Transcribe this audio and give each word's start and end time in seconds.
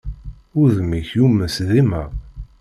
Udem-ik 0.61 1.07
yumes 1.17 1.55
dima. 1.69 2.03